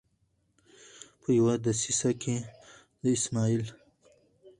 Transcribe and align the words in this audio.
په 1.21 1.29
یوه 1.39 1.53
دسیسه 1.65 2.11
کې 2.21 2.35
د 3.01 3.03
اسمعیل 3.15 3.63